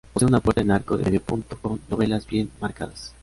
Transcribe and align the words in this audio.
Posee 0.11 0.27
una 0.27 0.39
puerta 0.39 0.61
en 0.61 0.71
arco 0.71 0.97
de 0.97 1.03
medio 1.05 1.21
punto 1.21 1.59
con 1.61 1.79
dovelas 1.87 2.25
bien 2.25 2.49
marcadas. 2.59 3.13